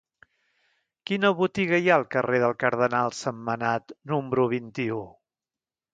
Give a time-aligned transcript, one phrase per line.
[1.09, 5.03] Quina botiga hi ha al carrer del Cardenal Sentmenat número vint-i-u?